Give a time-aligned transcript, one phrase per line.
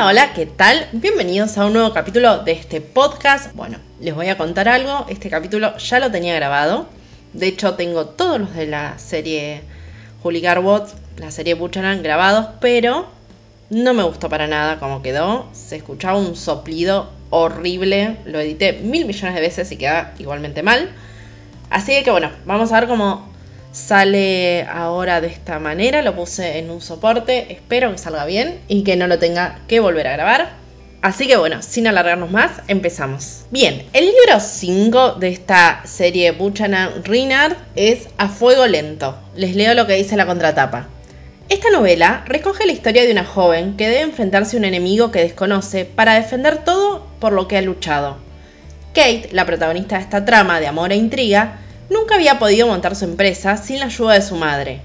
[0.00, 0.86] Hola, ¿qué tal?
[0.92, 3.52] Bienvenidos a un nuevo capítulo de este podcast.
[3.56, 5.04] Bueno, les voy a contar algo.
[5.08, 6.86] Este capítulo ya lo tenía grabado.
[7.32, 9.62] De hecho, tengo todos los de la serie
[10.22, 10.84] Julie Garwood,
[11.16, 13.08] la serie Buchanan grabados, pero
[13.70, 15.48] no me gustó para nada cómo quedó.
[15.52, 18.18] Se escuchaba un soplido horrible.
[18.24, 20.90] Lo edité mil millones de veces y queda igualmente mal.
[21.70, 23.27] Así que bueno, vamos a ver cómo
[23.78, 26.02] sale ahora de esta manera.
[26.02, 27.52] Lo puse en un soporte.
[27.52, 30.50] Espero que salga bien y que no lo tenga que volver a grabar.
[31.00, 33.44] Así que bueno, sin alargarnos más, empezamos.
[33.50, 39.16] Bien, el libro 5 de esta serie Buchanan Rinard es A Fuego Lento.
[39.36, 40.88] Les leo lo que dice la contratapa.
[41.48, 45.20] Esta novela recoge la historia de una joven que debe enfrentarse a un enemigo que
[45.20, 48.18] desconoce para defender todo por lo que ha luchado.
[48.92, 51.60] Kate, la protagonista de esta trama de amor e intriga,
[51.90, 54.80] nunca había podido montar su empresa sin la ayuda de su madre.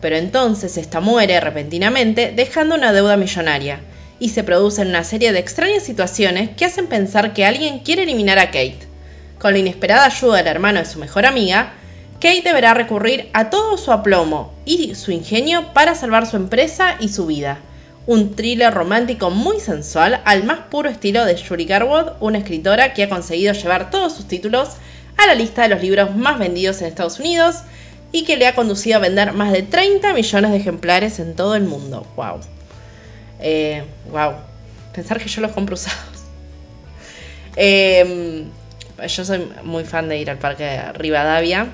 [0.00, 3.80] Pero entonces esta muere repentinamente dejando una deuda millonaria,
[4.18, 8.38] y se producen una serie de extrañas situaciones que hacen pensar que alguien quiere eliminar
[8.38, 8.78] a Kate.
[9.38, 11.74] Con la inesperada ayuda del hermano de su mejor amiga,
[12.14, 17.10] Kate deberá recurrir a todo su aplomo y su ingenio para salvar su empresa y
[17.10, 17.58] su vida.
[18.06, 23.02] Un thriller romántico muy sensual al más puro estilo de Julie Garwood, una escritora que
[23.02, 24.70] ha conseguido llevar todos sus títulos
[25.16, 27.62] a la lista de los libros más vendidos en Estados Unidos
[28.12, 31.54] y que le ha conducido a vender más de 30 millones de ejemplares en todo
[31.54, 32.06] el mundo.
[32.16, 32.40] ¡Wow!
[33.40, 34.34] Eh, ¡Wow!
[34.94, 35.98] Pensar que yo los compro usados.
[37.58, 38.50] Em,
[39.08, 41.68] yo soy muy fan de ir al parque de Rivadavia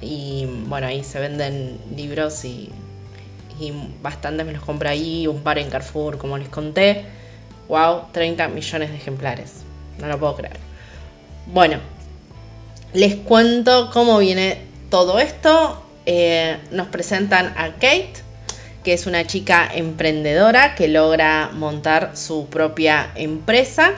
[0.00, 2.70] y bueno, ahí se venden libros y,
[3.58, 3.72] y
[4.02, 7.04] bastantes me los compro ahí, un par en Carrefour, como les conté.
[7.68, 8.06] ¡Wow!
[8.12, 9.52] 30 millones de ejemplares.
[9.98, 10.56] No lo puedo creer.
[11.46, 11.78] Bueno,
[12.92, 14.58] les cuento cómo viene
[14.90, 15.82] todo esto.
[16.06, 18.12] Eh, nos presentan a Kate,
[18.84, 23.92] que es una chica emprendedora que logra montar su propia empresa.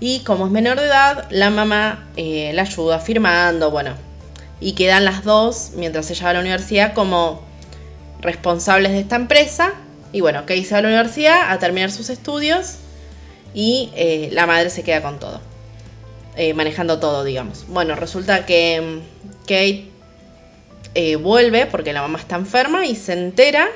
[0.00, 3.94] Y como es menor de edad, la mamá eh, la ayuda firmando, bueno,
[4.60, 7.42] y quedan las dos, mientras ella va a la universidad, como
[8.20, 9.72] responsables de esta empresa.
[10.12, 12.76] Y bueno, Kate se va a la universidad a terminar sus estudios
[13.54, 15.40] y eh, la madre se queda con todo.
[16.36, 17.66] Eh, manejando todo, digamos.
[17.68, 19.88] Bueno, resulta que mm, Kate
[20.94, 23.68] eh, vuelve porque la mamá está enferma y se entera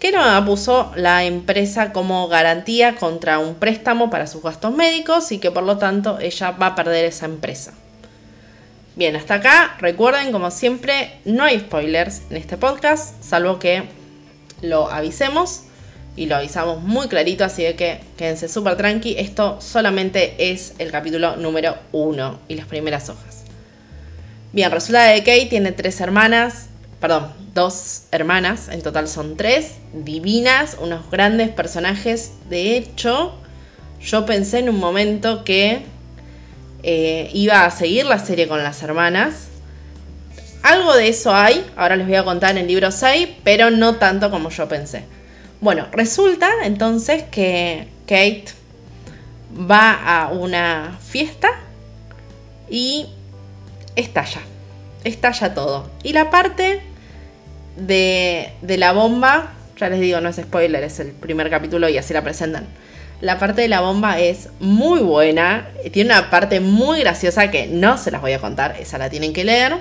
[0.00, 5.30] que la mamá puso la empresa como garantía contra un préstamo para sus gastos médicos
[5.32, 7.72] y que por lo tanto ella va a perder esa empresa.
[8.96, 13.84] Bien, hasta acá, recuerden como siempre, no hay spoilers en este podcast, salvo que
[14.62, 15.63] lo avisemos
[16.16, 19.16] y lo avisamos muy clarito, así que quédense súper tranqui.
[19.18, 23.44] Esto solamente es el capítulo número uno y las primeras hojas.
[24.52, 26.66] Bien, resulta que Kate tiene tres hermanas,
[27.00, 32.30] perdón, dos hermanas, en total son tres, divinas, unos grandes personajes.
[32.48, 33.34] De hecho,
[34.00, 35.82] yo pensé en un momento que
[36.84, 39.48] eh, iba a seguir la serie con las hermanas.
[40.62, 43.96] Algo de eso hay, ahora les voy a contar en el libro 6, pero no
[43.96, 45.04] tanto como yo pensé.
[45.60, 48.44] Bueno, resulta entonces que Kate
[49.58, 51.48] va a una fiesta
[52.68, 53.06] y
[53.96, 54.40] estalla.
[55.04, 55.90] Estalla todo.
[56.02, 56.80] Y la parte
[57.76, 62.14] de, la bomba, ya les digo, no es spoiler, es el primer capítulo y así
[62.14, 62.66] la presentan.
[63.20, 67.96] La parte de la bomba es muy buena, tiene una parte muy graciosa que no
[67.96, 69.76] se las voy a contar, esa la tienen que leer.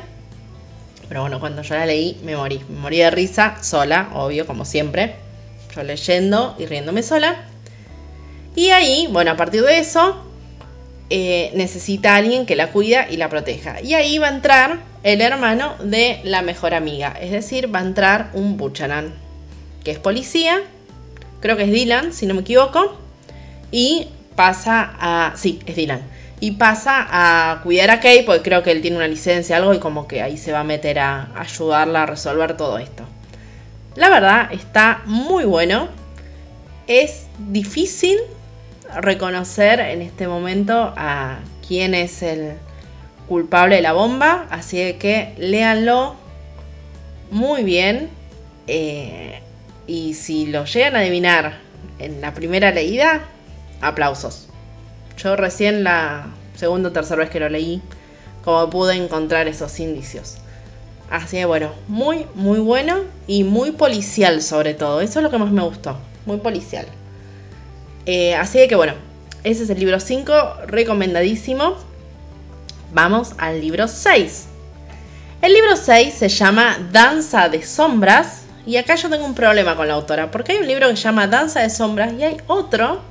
[1.09, 4.66] Pero bueno, cuando yo la leí me morí, me morí de risa, sola, obvio, como
[4.66, 5.22] siempre
[5.75, 7.44] yo leyendo y riéndome sola.
[8.56, 10.23] Y ahí, bueno, a partir de eso,
[11.09, 13.81] eh, necesita a alguien que la cuida y la proteja.
[13.81, 17.83] Y ahí va a entrar el hermano de la mejor amiga, es decir, va a
[17.83, 19.13] entrar un Buchanan,
[19.83, 20.62] que es policía,
[21.41, 22.97] creo que es Dylan, si no me equivoco,
[23.69, 25.33] y pasa a...
[25.35, 26.01] Sí, es Dylan.
[26.39, 29.79] Y pasa a cuidar a Kay, porque creo que él tiene una licencia, algo, y
[29.79, 33.03] como que ahí se va a meter a ayudarla a resolver todo esto.
[33.95, 35.88] La verdad está muy bueno.
[36.88, 38.18] Es difícil
[38.95, 42.54] reconocer en este momento a quién es el
[43.28, 46.16] culpable de la bomba, así que léanlo
[47.31, 48.10] muy bien.
[48.68, 49.40] Eh,
[49.86, 51.60] y si lo llegan a adivinar
[52.00, 53.22] en la primera leída,
[53.81, 54.48] aplausos.
[55.18, 57.81] Yo recién la segunda o tercera vez que lo leí,
[58.44, 60.38] como pude encontrar esos indicios.
[61.09, 65.01] Así que bueno, muy, muy bueno y muy policial sobre todo.
[65.01, 65.97] Eso es lo que más me gustó.
[66.25, 66.88] Muy policial.
[68.05, 68.94] Eh, así que bueno,
[69.44, 70.33] ese es el libro 5,
[70.67, 71.75] recomendadísimo.
[72.94, 74.45] Vamos al libro 6.
[75.41, 78.44] El libro 6 se llama Danza de Sombras.
[78.65, 81.03] Y acá yo tengo un problema con la autora, porque hay un libro que se
[81.03, 83.01] llama Danza de Sombras y hay otro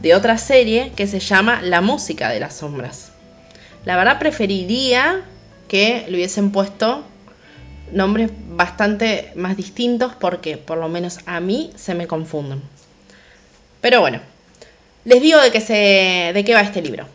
[0.00, 3.12] de otra serie que se llama La música de las sombras.
[3.84, 5.22] La verdad preferiría
[5.68, 7.04] que le hubiesen puesto
[7.92, 12.62] nombres bastante más distintos porque por lo menos a mí se me confunden.
[13.80, 14.20] Pero bueno,
[15.04, 17.06] les digo de qué, se, de qué va este libro.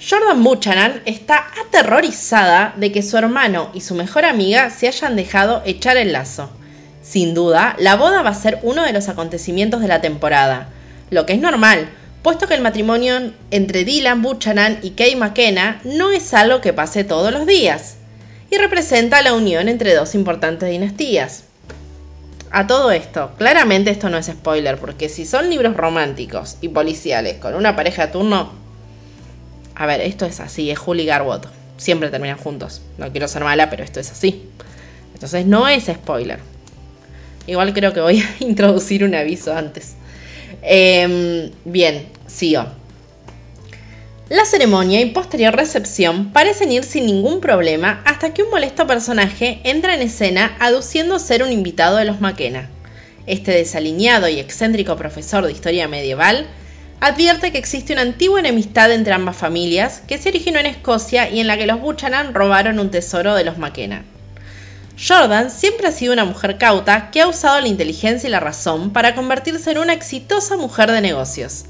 [0.00, 5.62] Jordan Buchanan está aterrorizada de que su hermano y su mejor amiga se hayan dejado
[5.66, 6.50] echar el lazo.
[7.02, 10.68] Sin duda, la boda va a ser uno de los acontecimientos de la temporada,
[11.10, 11.88] lo que es normal,
[12.22, 17.04] puesto que el matrimonio entre Dylan Buchanan y Kay McKenna no es algo que pase
[17.04, 17.97] todos los días,
[18.50, 21.44] y representa la unión entre dos importantes dinastías.
[22.50, 27.38] A todo esto, claramente esto no es spoiler, porque si son libros románticos y policiales
[27.38, 28.52] con una pareja de turno,
[29.74, 31.42] a ver, esto es así, es Julie Garwood,
[31.76, 34.48] siempre terminan juntos, no quiero ser mala, pero esto es así.
[35.12, 36.38] Entonces no es spoiler.
[37.46, 39.94] Igual creo que voy a introducir un aviso antes.
[40.62, 42.64] Em, bien, sigo.
[44.30, 49.60] La ceremonia y posterior recepción parecen ir sin ningún problema hasta que un molesto personaje
[49.64, 52.68] entra en escena aduciendo ser un invitado de los McKenna.
[53.26, 56.46] Este desaliñado y excéntrico profesor de historia medieval
[57.00, 61.40] advierte que existe una antigua enemistad entre ambas familias que se originó en Escocia y
[61.40, 64.04] en la que los Buchanan robaron un tesoro de los McKenna.
[64.98, 68.92] Jordan siempre ha sido una mujer cauta que ha usado la inteligencia y la razón
[68.92, 71.64] para convertirse en una exitosa mujer de negocios.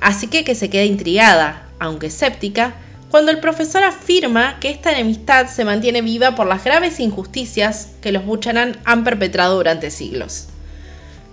[0.00, 2.74] Así que que se queda intrigada, aunque escéptica,
[3.10, 8.12] cuando el profesor afirma que esta enemistad se mantiene viva por las graves injusticias que
[8.12, 10.46] los Buchanan han perpetrado durante siglos.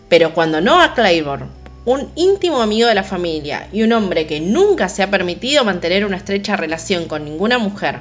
[0.09, 1.45] Pero cuando Noah Claiborne,
[1.85, 6.03] un íntimo amigo de la familia y un hombre que nunca se ha permitido mantener
[6.03, 7.99] una estrecha relación con ninguna mujer,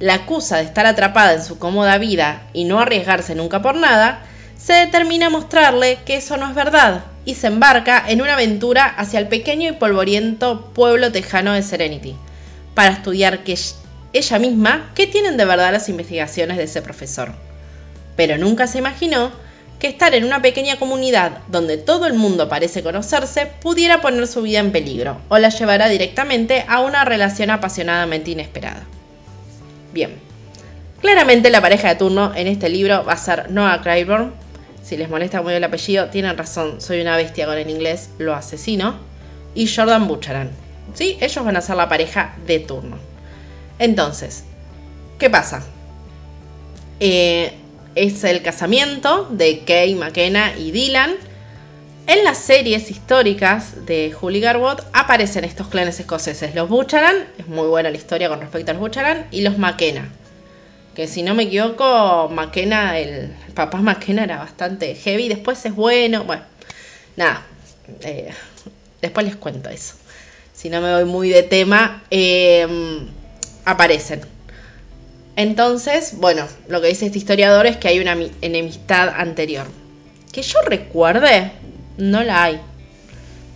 [0.00, 4.24] la acusa de estar atrapada en su cómoda vida y no arriesgarse nunca por nada,
[4.64, 8.86] se determina a mostrarle que eso no es verdad y se embarca en una aventura
[8.86, 12.16] hacia el pequeño y polvoriento pueblo tejano de Serenity,
[12.74, 13.58] para estudiar que
[14.14, 17.32] ella misma qué tienen de verdad las investigaciones de ese profesor.
[18.16, 19.32] Pero nunca se imaginó
[19.78, 24.40] que estar en una pequeña comunidad donde todo el mundo parece conocerse pudiera poner su
[24.40, 28.84] vida en peligro o la llevará directamente a una relación apasionadamente inesperada.
[29.92, 30.14] Bien,
[31.02, 34.32] claramente la pareja de turno en este libro va a ser Noah Claiborne,
[34.84, 38.34] si les molesta muy el apellido, tienen razón, soy una bestia con el inglés, lo
[38.34, 38.94] asesino.
[39.54, 40.50] Y Jordan Buchanan.
[40.92, 41.16] ¿Sí?
[41.20, 42.98] Ellos van a ser la pareja de turno.
[43.78, 44.44] Entonces,
[45.18, 45.64] ¿qué pasa?
[47.00, 47.52] Eh,
[47.94, 51.14] es el casamiento de Kay McKenna y Dylan.
[52.06, 56.54] En las series históricas de Julie Garwood aparecen estos clanes escoceses.
[56.54, 60.10] Los Buchanan, es muy buena la historia con respecto a los Buchanan, y los McKenna
[60.94, 66.24] que si no me equivoco, McKenna, el, papá McKenna era bastante heavy, después es bueno,
[66.24, 66.42] bueno,
[67.16, 67.44] nada,
[68.02, 68.30] eh,
[69.02, 69.94] después les cuento eso.
[70.52, 73.08] Si no me voy muy de tema, em,
[73.64, 74.22] aparecen.
[75.36, 79.66] Entonces, bueno, lo que dice este historiador es que hay una enemistad anterior.
[80.32, 81.50] Que yo recuerde,
[81.98, 82.60] no la hay.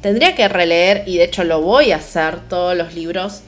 [0.03, 3.43] Tendría que releer, y de hecho lo voy a hacer, todos los libros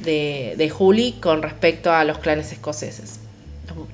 [0.00, 3.20] de, de Julie con respecto a los clanes escoceses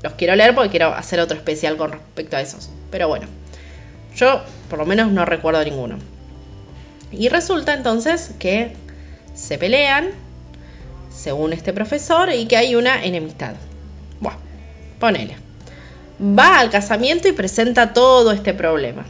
[0.02, 2.70] los quiero leer porque quiero hacer otro especial con respecto a esos.
[2.90, 3.26] Pero bueno,
[4.16, 5.98] yo por lo menos no recuerdo ninguno.
[7.10, 8.72] Y resulta entonces que
[9.34, 10.10] se pelean,
[11.14, 13.54] según este profesor, y que hay una enemistad.
[14.20, 14.38] Bueno,
[14.98, 15.36] ponele.
[16.20, 19.04] Va al casamiento y presenta todo este problema.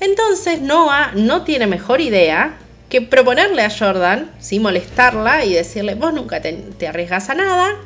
[0.00, 2.56] Entonces Noah no tiene mejor idea
[2.88, 7.76] que proponerle a Jordan, sin molestarla y decirle, vos nunca te, te arriesgas a nada,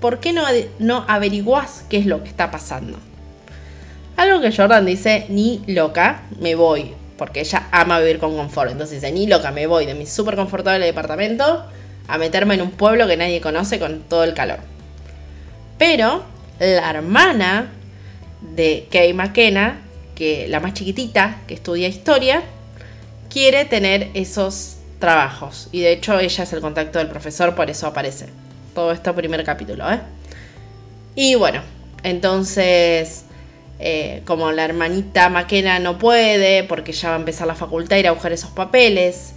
[0.00, 0.44] ¿por qué no,
[0.78, 2.98] no averiguás qué es lo que está pasando?
[4.16, 8.72] Algo que Jordan dice, ni loca, me voy, porque ella ama vivir con confort.
[8.72, 11.64] Entonces dice, ni loca, me voy de mi súper confortable departamento
[12.08, 14.58] a meterme en un pueblo que nadie conoce con todo el calor.
[15.78, 16.24] Pero
[16.58, 17.70] la hermana
[18.56, 19.80] de Kay McKenna,
[20.14, 22.42] que la más chiquitita, que estudia historia,
[23.30, 25.68] quiere tener esos trabajos.
[25.70, 28.26] Y de hecho ella es el contacto del profesor, por eso aparece
[28.78, 29.90] todo este primer capítulo.
[29.90, 29.98] ¿eh?
[31.16, 31.62] Y bueno,
[32.04, 33.24] entonces,
[33.80, 37.98] eh, como la hermanita Maquena no puede, porque ya va a empezar la facultad a
[37.98, 39.32] ir a buscar esos papeles,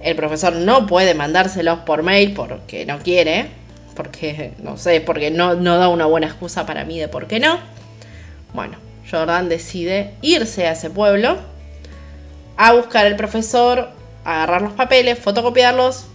[0.00, 3.50] el profesor no puede mandárselos por mail porque no quiere,
[3.94, 7.40] porque no sé, porque no, no da una buena excusa para mí de por qué
[7.40, 7.58] no.
[8.54, 8.78] Bueno,
[9.10, 11.36] Jordan decide irse a ese pueblo
[12.56, 13.90] a buscar al profesor,
[14.24, 16.06] agarrar los papeles, fotocopiarlos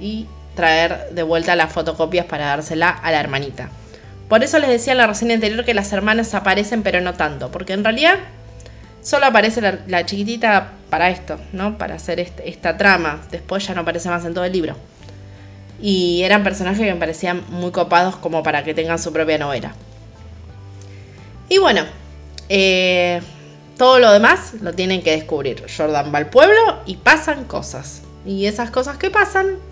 [0.00, 0.26] y
[0.58, 3.68] traer de vuelta las fotocopias para dársela a la hermanita.
[4.28, 7.52] Por eso les decía en la reseña anterior que las hermanas aparecen pero no tanto,
[7.52, 8.16] porque en realidad
[9.00, 11.78] solo aparece la, chiquitita para esto, ¿no?
[11.78, 13.20] Para hacer este, esta trama.
[13.30, 14.74] Después ya no aparece más en todo el libro.
[15.80, 19.74] Y eran personajes que me parecían muy copados como para que tengan su propia novela.
[21.48, 21.82] Y bueno,
[22.48, 23.22] eh,
[23.76, 25.64] todo lo demás lo tienen que descubrir.
[25.74, 28.02] Jordan va al pueblo y pasan cosas.
[28.26, 29.67] Y esas cosas que pasan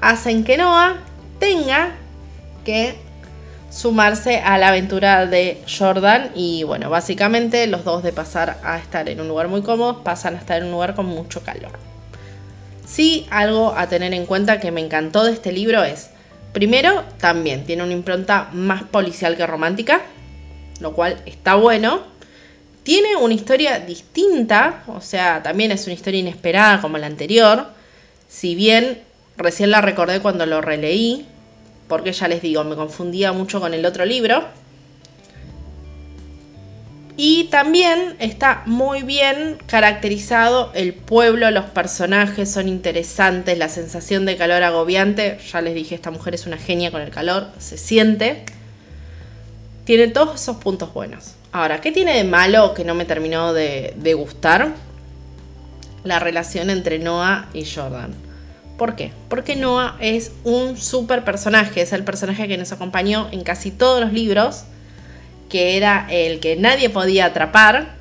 [0.00, 0.96] hacen que Noah
[1.38, 1.96] tenga
[2.64, 2.96] que
[3.70, 9.08] sumarse a la aventura de Jordan y bueno, básicamente los dos de pasar a estar
[9.08, 11.72] en un lugar muy cómodo pasan a estar en un lugar con mucho calor.
[12.86, 16.10] Sí, algo a tener en cuenta que me encantó de este libro es,
[16.52, 20.02] primero, también tiene una impronta más policial que romántica,
[20.80, 22.02] lo cual está bueno.
[22.82, 27.68] Tiene una historia distinta, o sea, también es una historia inesperada como la anterior,
[28.28, 29.02] si bien
[29.40, 31.26] recién la recordé cuando lo releí,
[31.88, 34.44] porque ya les digo, me confundía mucho con el otro libro.
[37.16, 44.36] Y también está muy bien caracterizado el pueblo, los personajes son interesantes, la sensación de
[44.36, 48.44] calor agobiante, ya les dije, esta mujer es una genia con el calor, se siente.
[49.84, 51.34] Tiene todos esos puntos buenos.
[51.52, 54.72] Ahora, ¿qué tiene de malo que no me terminó de, de gustar?
[56.04, 58.29] La relación entre Noah y Jordan.
[58.80, 59.12] ¿Por qué?
[59.28, 64.00] Porque Noah es un super personaje, es el personaje que nos acompañó en casi todos
[64.00, 64.64] los libros,
[65.50, 67.94] que era el que nadie podía atrapar.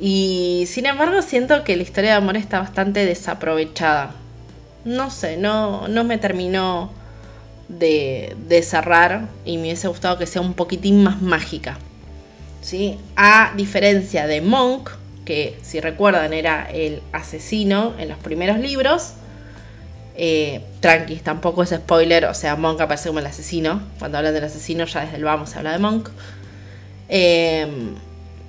[0.00, 4.14] Y sin embargo siento que la historia de amor está bastante desaprovechada.
[4.86, 6.90] No sé, no, no me terminó
[7.68, 11.76] de, de cerrar y me hubiese gustado que sea un poquitín más mágica.
[12.62, 12.96] ¿sí?
[13.14, 14.88] A diferencia de Monk,
[15.26, 19.12] que si recuerdan era el asesino en los primeros libros,
[20.20, 20.60] eh,
[21.22, 23.80] tampoco es spoiler, o sea, Monk aparece como el asesino.
[24.00, 26.10] Cuando hablan del asesino, ya desde el vamos se habla de Monk.
[27.08, 27.94] Em,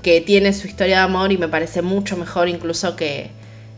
[0.01, 3.29] que tiene su historia de amor y me parece mucho mejor incluso que,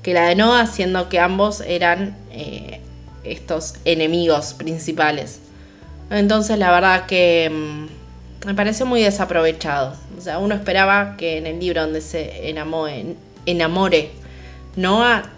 [0.06, 2.80] la de Noah, siendo que ambos eran eh,
[3.26, 5.42] estos enemigos principales.
[6.10, 7.90] Entonces, la verdad que em,
[8.46, 9.96] me parece muy desaprovechado.
[10.18, 14.12] O sea, uno esperaba que en el libro donde se enamore, enamore
[14.78, 15.30] Noah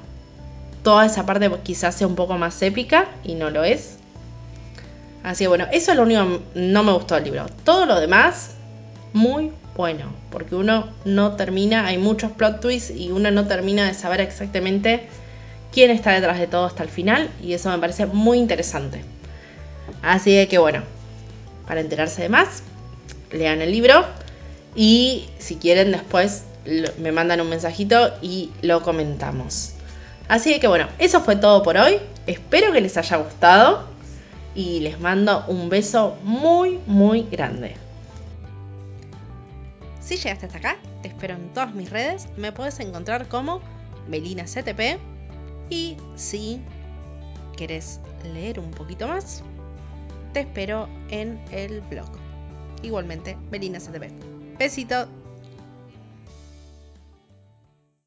[0.84, 3.98] toda esa parte quizás sea un poco más épica y no lo es.
[5.24, 7.46] Así que bueno, eso es lo único que no me gustó del libro.
[7.63, 8.52] Todo lo demás,
[9.13, 13.94] muy bueno, porque uno no termina, hay muchos plot twists y uno no termina de
[13.94, 15.08] saber exactamente
[15.72, 19.04] quién está detrás de todo hasta el final y eso me parece muy interesante.
[20.02, 20.84] Así que bueno,
[21.66, 22.62] para enterarse de más,
[23.32, 24.06] lean el libro
[24.75, 26.44] y si quieren después
[27.00, 29.74] me mandan un mensajito y lo comentamos.
[30.27, 32.00] Así que bueno, eso fue todo por hoy.
[32.27, 33.88] Espero que les haya gustado
[34.56, 37.75] y les mando un beso muy, muy grande.
[40.00, 42.27] Si llegaste hasta acá, te espero en todas mis redes.
[42.38, 43.62] Me puedes encontrar como
[44.08, 45.00] Melina CTP.
[45.70, 46.62] Y si
[47.58, 48.00] querés
[48.34, 49.44] leer un poquito más,
[50.34, 52.10] te espero en el blog.
[52.82, 54.58] Igualmente, Melina CTP.
[54.58, 55.23] Besito.